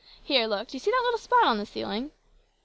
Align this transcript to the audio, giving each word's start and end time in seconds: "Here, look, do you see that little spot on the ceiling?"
"Here, 0.23 0.47
look, 0.47 0.69
do 0.69 0.73
you 0.75 0.79
see 0.79 0.89
that 0.89 1.03
little 1.03 1.19
spot 1.19 1.45
on 1.45 1.59
the 1.59 1.65
ceiling?" 1.67 2.09